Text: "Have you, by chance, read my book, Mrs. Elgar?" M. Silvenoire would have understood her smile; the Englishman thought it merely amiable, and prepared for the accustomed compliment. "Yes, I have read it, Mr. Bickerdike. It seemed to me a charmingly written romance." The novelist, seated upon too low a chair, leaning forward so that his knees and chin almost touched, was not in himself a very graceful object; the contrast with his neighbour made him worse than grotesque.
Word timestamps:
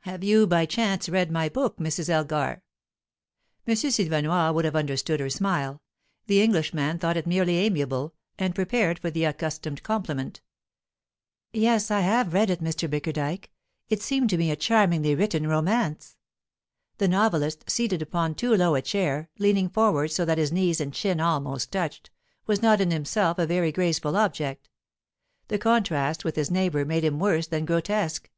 "Have 0.00 0.24
you, 0.24 0.48
by 0.48 0.66
chance, 0.66 1.08
read 1.08 1.30
my 1.30 1.48
book, 1.48 1.76
Mrs. 1.76 2.08
Elgar?" 2.08 2.64
M. 3.64 3.76
Silvenoire 3.76 4.52
would 4.52 4.64
have 4.64 4.74
understood 4.74 5.20
her 5.20 5.30
smile; 5.30 5.80
the 6.26 6.42
Englishman 6.42 6.98
thought 6.98 7.16
it 7.16 7.28
merely 7.28 7.58
amiable, 7.58 8.12
and 8.40 8.56
prepared 8.56 8.98
for 8.98 9.08
the 9.12 9.22
accustomed 9.22 9.84
compliment. 9.84 10.40
"Yes, 11.52 11.92
I 11.92 12.00
have 12.00 12.34
read 12.34 12.50
it, 12.50 12.60
Mr. 12.60 12.90
Bickerdike. 12.90 13.52
It 13.88 14.02
seemed 14.02 14.30
to 14.30 14.36
me 14.36 14.50
a 14.50 14.56
charmingly 14.56 15.14
written 15.14 15.46
romance." 15.46 16.16
The 16.96 17.06
novelist, 17.06 17.70
seated 17.70 18.02
upon 18.02 18.34
too 18.34 18.56
low 18.56 18.74
a 18.74 18.82
chair, 18.82 19.30
leaning 19.38 19.68
forward 19.68 20.10
so 20.10 20.24
that 20.24 20.38
his 20.38 20.50
knees 20.50 20.80
and 20.80 20.92
chin 20.92 21.20
almost 21.20 21.70
touched, 21.70 22.10
was 22.48 22.60
not 22.60 22.80
in 22.80 22.90
himself 22.90 23.38
a 23.38 23.46
very 23.46 23.70
graceful 23.70 24.16
object; 24.16 24.68
the 25.46 25.56
contrast 25.56 26.24
with 26.24 26.34
his 26.34 26.50
neighbour 26.50 26.84
made 26.84 27.04
him 27.04 27.20
worse 27.20 27.46
than 27.46 27.64
grotesque. 27.64 28.28